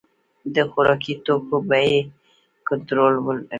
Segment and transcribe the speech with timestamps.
[0.55, 1.97] د خوراکي توکو بیې
[2.67, 3.45] کنټرولیږي